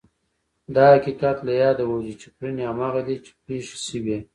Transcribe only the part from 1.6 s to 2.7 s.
یاده ووځي چې کړنې